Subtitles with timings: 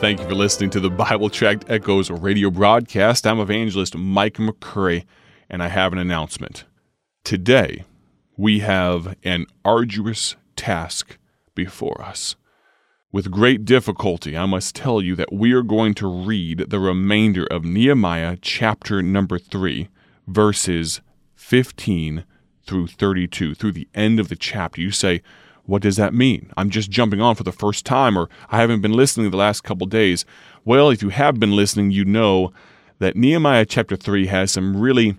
[0.00, 3.26] Thank you for listening to the Bible Tract Echoes radio broadcast.
[3.26, 5.06] I'm evangelist Mike McCurry,
[5.48, 6.64] and I have an announcement.
[7.22, 7.84] Today,
[8.36, 11.16] we have an arduous task
[11.54, 12.36] before us.
[13.12, 17.46] With great difficulty, I must tell you that we are going to read the remainder
[17.46, 19.88] of Nehemiah chapter number 3,
[20.26, 21.00] verses
[21.34, 22.24] 15
[22.66, 24.82] through 32, through the end of the chapter.
[24.82, 25.22] You say,
[25.66, 26.50] what does that mean?
[26.56, 29.62] I'm just jumping on for the first time, or I haven't been listening the last
[29.62, 30.24] couple days.
[30.64, 32.52] Well, if you have been listening, you know
[32.98, 35.16] that Nehemiah chapter 3 has some really,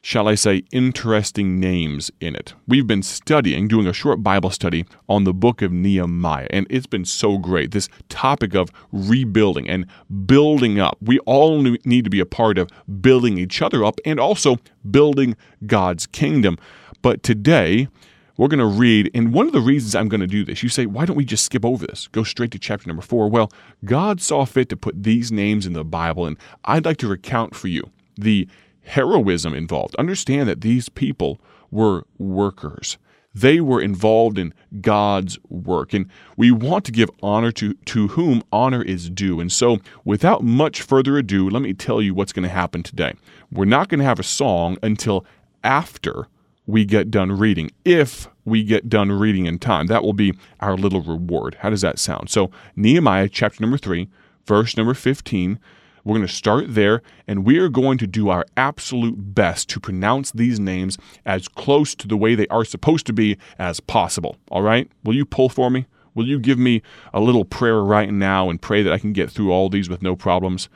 [0.00, 2.54] shall I say, interesting names in it.
[2.68, 6.86] We've been studying, doing a short Bible study on the book of Nehemiah, and it's
[6.86, 7.72] been so great.
[7.72, 9.86] This topic of rebuilding and
[10.26, 10.98] building up.
[11.00, 12.68] We all need to be a part of
[13.00, 14.58] building each other up and also
[14.90, 16.58] building God's kingdom.
[17.02, 17.88] But today,
[18.36, 20.68] we're going to read, and one of the reasons I'm going to do this, you
[20.68, 22.08] say, why don't we just skip over this?
[22.08, 23.28] Go straight to chapter number four.
[23.28, 23.50] Well,
[23.84, 27.54] God saw fit to put these names in the Bible, and I'd like to recount
[27.54, 28.48] for you the
[28.82, 29.94] heroism involved.
[29.96, 32.98] Understand that these people were workers.
[33.34, 38.42] They were involved in God's work, and we want to give honor to, to whom
[38.50, 39.40] honor is due.
[39.40, 43.12] And so, without much further ado, let me tell you what's going to happen today.
[43.52, 45.26] We're not going to have a song until
[45.62, 46.28] after
[46.66, 47.70] we get done reading.
[47.84, 51.56] If we get done reading in time, that will be our little reward.
[51.60, 52.30] How does that sound?
[52.30, 54.08] So, Nehemiah chapter number 3,
[54.44, 55.58] verse number 15.
[56.04, 59.80] We're going to start there, and we are going to do our absolute best to
[59.80, 64.36] pronounce these names as close to the way they are supposed to be as possible.
[64.48, 64.88] All right?
[65.02, 65.86] Will you pull for me?
[66.14, 66.80] Will you give me
[67.12, 70.00] a little prayer right now and pray that I can get through all these with
[70.00, 70.68] no problems?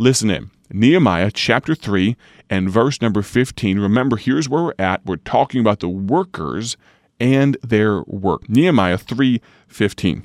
[0.00, 0.52] Listen in.
[0.70, 2.16] Nehemiah chapter 3
[2.48, 3.80] and verse number 15.
[3.80, 5.04] Remember, here's where we're at.
[5.04, 6.76] We're talking about the workers
[7.18, 8.48] and their work.
[8.48, 10.24] Nehemiah 3:15.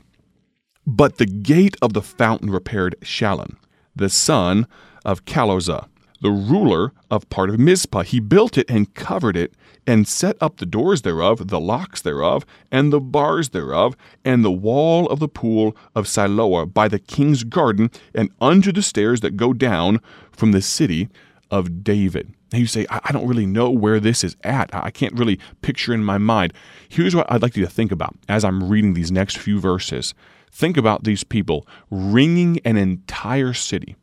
[0.86, 3.56] But the gate of the fountain repaired Shallun,
[3.96, 4.68] the son
[5.04, 5.88] of Colhozeh,
[6.24, 8.04] the ruler of part of Mizpah.
[8.04, 9.54] He built it and covered it,
[9.86, 14.52] and set up the doors thereof, the locks thereof, and the bars thereof, and the
[14.52, 19.36] wall of the pool of Siloah by the king's garden, and unto the stairs that
[19.36, 20.00] go down
[20.32, 21.10] from the city
[21.52, 22.34] of David.
[22.54, 24.74] You say, I don't really know where this is at.
[24.74, 26.54] I can't really picture in my mind.
[26.88, 30.14] Here's what I'd like you to think about as I'm reading these next few verses.
[30.52, 33.96] Think about these people ringing an entire city,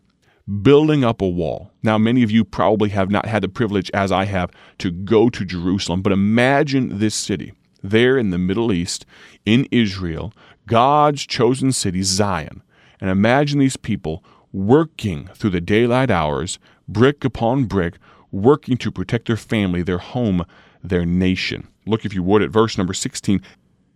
[0.51, 1.71] building up a wall.
[1.83, 5.31] Now, many of you probably have not had the privilege, as I have, to go
[5.31, 7.53] to Jerusalem, but imagine this city
[7.83, 9.07] there in the Middle East,
[9.47, 10.33] in Israel,
[10.67, 12.63] God's chosen city, Zion.
[13.01, 17.95] And imagine these people working through the daylight hours, brick upon brick,
[18.33, 20.45] working to protect their family, their home,
[20.83, 21.69] their nation.
[21.87, 23.41] Look, if you would, at verse number 16.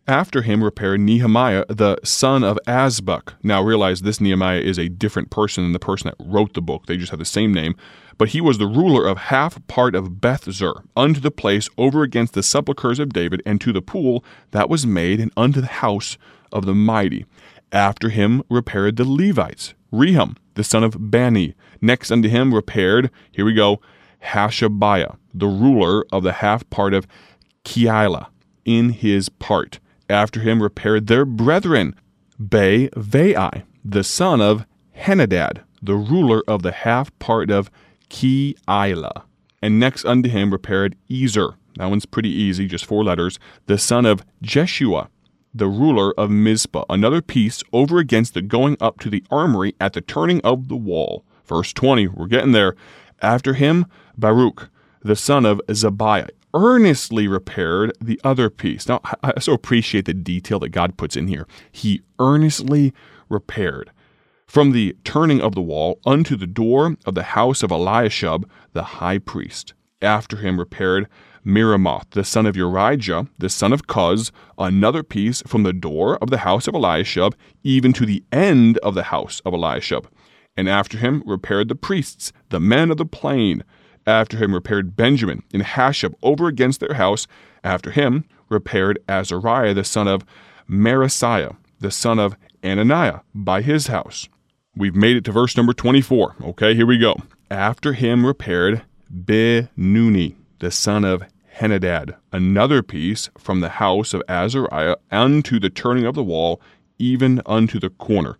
[0.06, 3.32] After him repaired Nehemiah, the son of Azbuk.
[3.42, 6.84] Now realize this Nehemiah is a different person than the person that wrote the book.
[6.84, 7.74] They just have the same name.
[8.18, 12.34] But he was the ruler of half part of Bethzur, unto the place over against
[12.34, 16.18] the sepulchres of David, and to the pool that was made, and unto the house
[16.52, 17.24] of the mighty.
[17.72, 21.54] After him repaired the Levites, Rehum, the son of Bani.
[21.80, 23.80] Next unto him repaired, here we go,
[24.22, 27.06] Hashabiah, the ruler of the half part of
[27.64, 28.26] Keilah,
[28.66, 29.80] in his part.
[30.08, 31.94] After him repaired their brethren,
[32.40, 34.66] Bavai, the son of
[34.96, 37.70] Henadad, the ruler of the half part of
[38.10, 39.24] Keilah.
[39.62, 41.54] And next unto him repaired Ezer.
[41.76, 43.38] That one's pretty easy, just four letters.
[43.66, 45.08] The son of Jeshua,
[45.54, 46.84] the ruler of Mizpah.
[46.88, 50.76] Another piece over against the going up to the armory at the turning of the
[50.76, 51.24] wall.
[51.46, 52.76] Verse 20, we're getting there.
[53.22, 53.86] After him,
[54.16, 54.68] Baruch,
[55.02, 58.88] the son of Zabbai, earnestly repaired the other piece.
[58.88, 61.46] Now, I so appreciate the detail that God puts in here.
[61.70, 62.94] He earnestly
[63.28, 63.90] repaired.
[64.46, 68.84] From the turning of the wall unto the door of the house of Eliashib, the
[68.84, 69.74] high priest.
[70.00, 71.08] After him repaired
[71.44, 76.30] Meremoth, the son of Urijah, the son of Koz, another piece from the door of
[76.30, 80.06] the house of Eliashib, even to the end of the house of Eliashib.
[80.56, 83.64] And after him repaired the priests, the men of the plain.
[84.06, 87.26] After him repaired Benjamin in Hashub over against their house.
[87.62, 90.24] After him repaired Azariah the son of
[90.68, 94.28] Maaseiah, the son of Ananiah, by his house.
[94.76, 96.36] We've made it to verse number 24.
[96.42, 97.16] Okay, here we go.
[97.50, 101.24] After him repaired Binnui, the son of
[101.58, 106.60] Henadad, another piece from the house of Azariah unto the turning of the wall,
[106.98, 108.36] even unto the corner.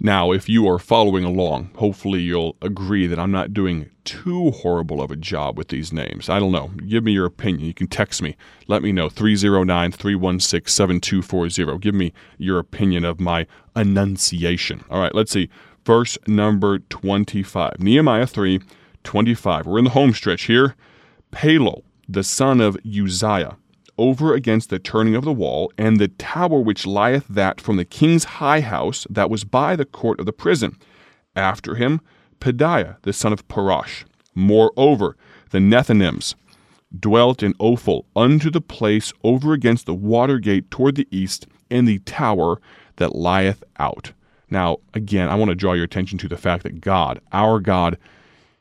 [0.00, 5.02] Now, if you are following along, hopefully you'll agree that I'm not doing too horrible
[5.02, 6.28] of a job with these names.
[6.28, 6.68] I don't know.
[6.86, 7.66] Give me your opinion.
[7.66, 8.36] You can text me.
[8.68, 9.08] Let me know.
[9.08, 11.78] 309 316 7240.
[11.78, 14.84] Give me your opinion of my enunciation.
[14.88, 15.48] All right, let's see.
[15.84, 17.80] verse number 25.
[17.80, 18.60] Nehemiah 3
[19.02, 19.66] 25.
[19.66, 20.76] We're in the home stretch here.
[21.32, 23.56] Palal, the son of Uzziah,
[23.98, 27.84] over against the turning of the wall, and the tower which lieth that from the
[27.84, 30.76] king's high house that was by the court of the prison.
[31.36, 32.00] After him,
[32.40, 34.04] Pedaiah, the son of Parosh.
[34.34, 35.16] Moreover,
[35.50, 36.34] the Nethinims
[36.98, 41.86] dwelt in Ophel unto the place over against the water gate toward the east, and
[41.86, 42.60] the tower
[42.96, 44.12] that lieth out.
[44.50, 47.98] Now, again, I want to draw your attention to the fact that God, our God,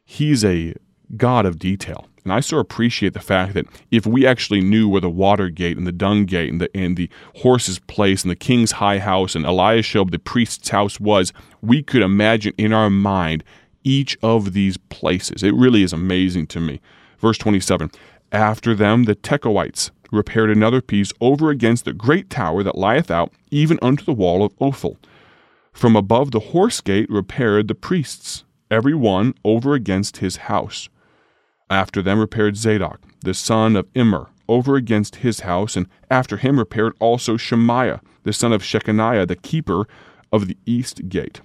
[0.04, 0.74] He's a
[1.16, 2.08] God of detail.
[2.24, 5.78] And I so appreciate the fact that if we actually knew where the water gate
[5.78, 9.34] and the dung gate and the, and the horse's place and the king's high house
[9.34, 11.32] and Eliashib, the priest's house was,
[11.62, 13.46] we could imagine in our mind
[13.86, 15.42] each of these places.
[15.42, 16.82] It really is amazing to me.
[17.20, 17.92] Verse 27
[18.34, 23.32] After them, the Tekoites repaired another piece over against the great tower that lieth out,
[23.52, 24.98] even unto the wall of Ophel.
[25.72, 30.90] From above the horse gate repaired the priests, every one over against his house.
[31.70, 36.58] After them repaired Zadok, the son of Immer, over against his house, and after him
[36.58, 39.86] repaired also Shemaiah, the son of Shechaniah, the keeper
[40.32, 41.42] of the east gate.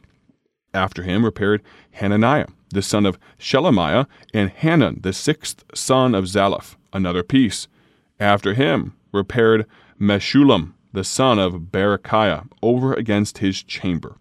[0.73, 6.77] After him repaired Hananiah, the son of Shelemiah, and Hanun, the sixth son of Zalaph,
[6.93, 7.67] another piece.
[8.21, 9.67] After him repaired
[10.01, 14.17] Meshullam, the son of Berechiah, over against his chamber.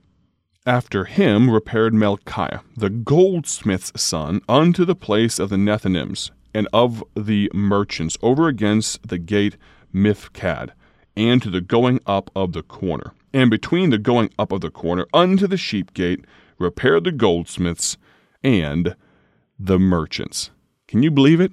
[0.65, 7.03] After him repaired Malchiah, the goldsmith's son, unto the place of the Nethinims, and of
[7.15, 9.57] the merchants, over against the gate
[9.91, 10.69] Miphkad,
[11.17, 13.13] and to the going up of the corner.
[13.33, 16.25] And between the going up of the corner unto the sheep gate
[16.59, 17.97] repaired the goldsmiths
[18.43, 18.95] and
[19.57, 20.51] the merchants.
[20.87, 21.51] Can you believe it?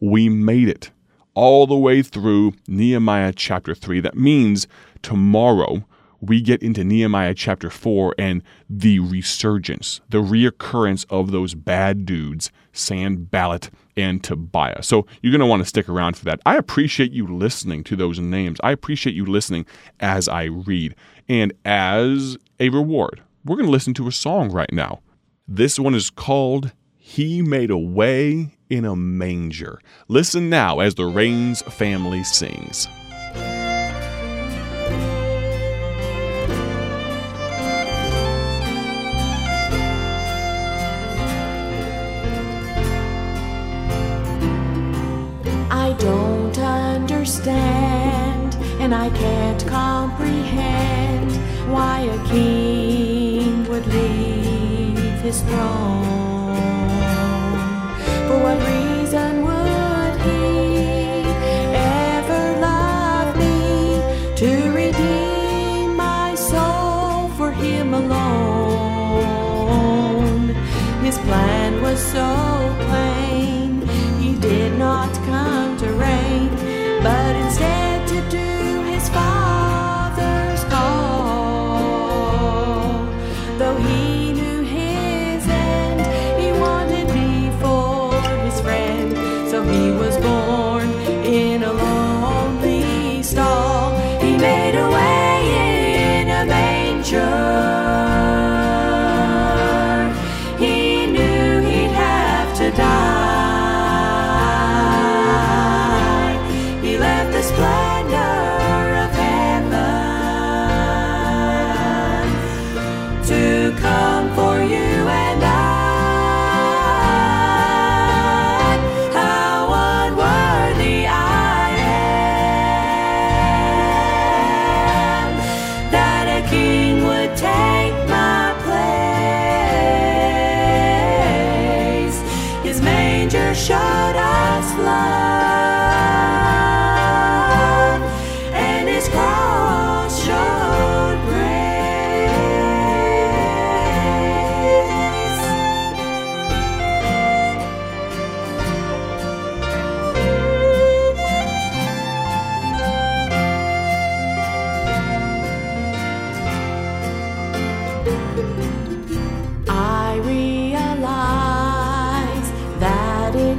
[0.00, 0.90] We made it
[1.34, 4.00] all the way through Nehemiah chapter 3.
[4.00, 4.66] That means
[5.02, 5.84] tomorrow
[6.20, 12.50] we get into Nehemiah chapter 4 and the resurgence, the reoccurrence of those bad dudes,
[12.72, 14.82] Sanballat and Tobiah.
[14.82, 16.40] So you're going to want to stick around for that.
[16.44, 18.58] I appreciate you listening to those names.
[18.62, 19.66] I appreciate you listening
[20.00, 20.94] as I read.
[21.28, 25.00] And as a reward, we're going to listen to a song right now.
[25.48, 29.80] This one is called He Made a Way in a Manger.
[30.08, 32.88] Listen now as the Rains family sings.
[45.98, 51.32] Don't understand, and I can't comprehend
[51.70, 56.25] why a king would leave his throne.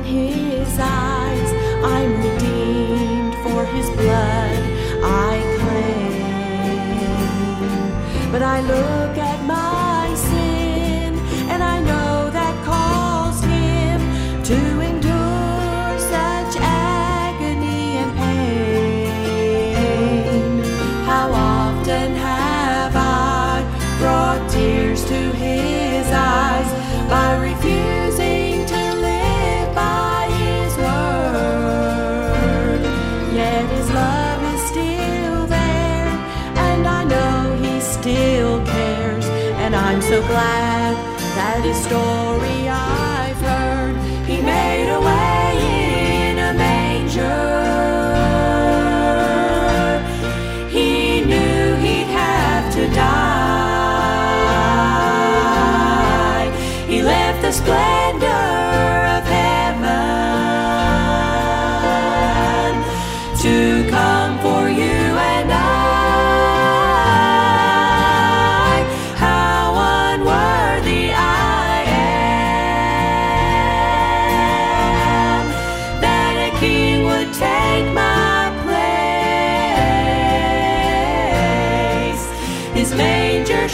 [0.08, 1.52] His eyes
[1.84, 4.64] I'm redeemed for his blood
[5.04, 6.14] I claim.
[8.32, 9.07] But I look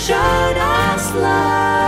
[0.04, 1.83] showed us love,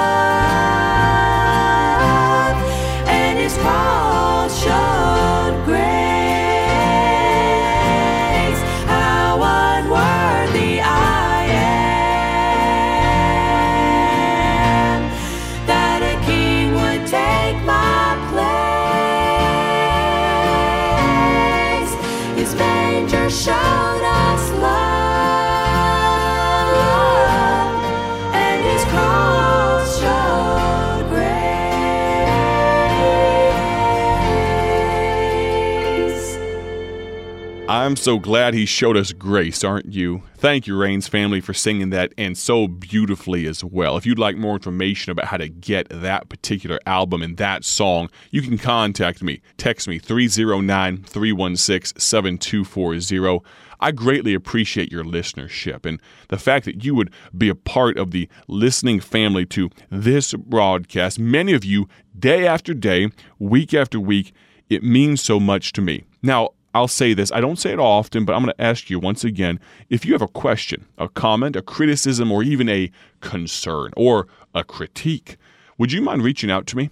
[37.85, 40.23] I'm so glad he showed us grace, aren't you?
[40.37, 43.95] Thank you, Rains family, for singing that and so beautifully as well.
[43.95, 48.09] If you'd like more information about how to get that particular album and that song,
[48.31, 49.39] you can contact me.
[49.57, 53.45] Text me 309 316 7240.
[53.79, 58.09] I greatly appreciate your listenership and the fact that you would be a part of
[58.09, 61.19] the listening family to this broadcast.
[61.19, 61.87] Many of you,
[62.17, 64.33] day after day, week after week,
[64.71, 66.05] it means so much to me.
[66.23, 68.99] Now, I'll say this, I don't say it often, but I'm going to ask you
[68.99, 72.91] once again if you have a question, a comment, a criticism, or even a
[73.21, 75.37] concern or a critique,
[75.77, 76.89] would you mind reaching out to me?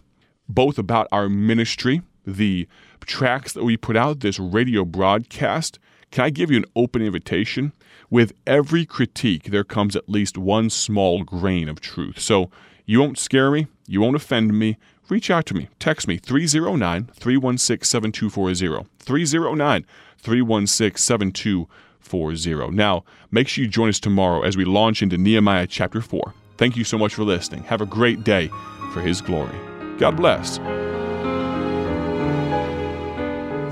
[0.47, 2.65] Both about our ministry, the
[3.01, 5.79] tracks that we put out, this radio broadcast.
[6.11, 7.73] Can I give you an open invitation?
[8.09, 12.19] With every critique, there comes at least one small grain of truth.
[12.19, 12.49] So
[12.85, 14.77] you won't scare me, you won't offend me.
[15.09, 15.69] Reach out to me.
[15.79, 18.89] Text me 309 316 7240.
[18.99, 19.85] 309
[20.17, 22.75] 316 7240.
[22.75, 26.33] Now, make sure you join us tomorrow as we launch into Nehemiah chapter 4.
[26.57, 27.63] Thank you so much for listening.
[27.63, 28.49] Have a great day
[28.93, 29.57] for His glory.
[29.97, 30.57] God bless.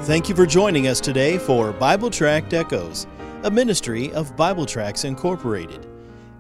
[0.06, 3.08] Thank you for joining us today for Bible Tract Echoes,
[3.44, 5.88] a ministry of Bible Tracts Incorporated.